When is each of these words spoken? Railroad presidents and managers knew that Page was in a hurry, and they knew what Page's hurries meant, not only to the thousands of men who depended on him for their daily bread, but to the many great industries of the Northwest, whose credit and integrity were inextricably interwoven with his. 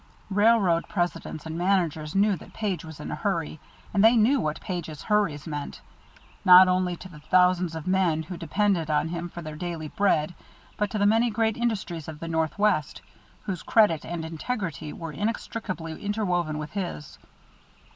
Railroad 0.31 0.89
presidents 0.89 1.45
and 1.45 1.59
managers 1.59 2.15
knew 2.15 2.35
that 2.37 2.55
Page 2.55 2.83
was 2.83 2.99
in 2.99 3.11
a 3.11 3.15
hurry, 3.15 3.59
and 3.93 4.03
they 4.03 4.15
knew 4.17 4.39
what 4.39 4.59
Page's 4.59 5.03
hurries 5.03 5.45
meant, 5.45 5.79
not 6.43 6.67
only 6.67 6.95
to 6.95 7.07
the 7.07 7.19
thousands 7.19 7.75
of 7.75 7.85
men 7.85 8.23
who 8.23 8.35
depended 8.35 8.89
on 8.89 9.09
him 9.09 9.29
for 9.29 9.43
their 9.43 9.55
daily 9.55 9.89
bread, 9.89 10.33
but 10.75 10.89
to 10.89 10.97
the 10.97 11.05
many 11.05 11.29
great 11.29 11.55
industries 11.55 12.07
of 12.07 12.19
the 12.19 12.27
Northwest, 12.27 12.99
whose 13.43 13.61
credit 13.61 14.03
and 14.03 14.25
integrity 14.25 14.91
were 14.91 15.11
inextricably 15.11 16.03
interwoven 16.03 16.57
with 16.57 16.71
his. 16.71 17.19